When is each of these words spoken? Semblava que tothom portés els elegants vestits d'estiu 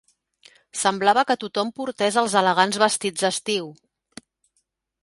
Semblava 0.83 1.23
que 1.31 1.35
tothom 1.43 1.69
portés 1.81 2.17
els 2.23 2.37
elegants 2.43 2.81
vestits 2.87 3.27
d'estiu 3.29 3.71